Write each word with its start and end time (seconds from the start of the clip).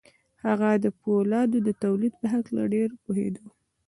هغه 0.45 0.69
د 0.83 0.85
پولادو 0.99 1.57
د 1.67 1.69
تولید 1.83 2.13
په 2.21 2.25
هکله 2.33 2.63
ډېر 2.73 2.89
پوهېده 3.03 3.43